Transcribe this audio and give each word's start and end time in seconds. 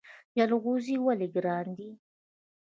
جلغوزي 0.35 0.95
ولې 1.05 1.27
ګران 1.35 1.67
دي؟ 1.77 1.89